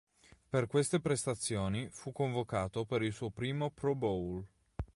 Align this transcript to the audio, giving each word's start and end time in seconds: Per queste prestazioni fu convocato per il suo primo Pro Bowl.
Per 0.49 0.65
queste 0.65 0.99
prestazioni 0.99 1.87
fu 1.91 2.11
convocato 2.11 2.85
per 2.85 3.03
il 3.03 3.13
suo 3.13 3.29
primo 3.29 3.69
Pro 3.69 3.93
Bowl. 3.93 4.43